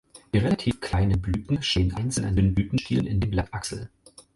Die 0.33 0.39
relativ 0.39 0.81
kleinen 0.81 1.21
Blüten 1.21 1.61
stehen 1.61 1.93
einzeln 1.93 2.25
an 2.25 2.35
dünnen 2.35 2.55
Blütenstielen 2.55 3.05
in 3.05 3.19
den 3.19 3.29
Blattachseln. 3.29 3.87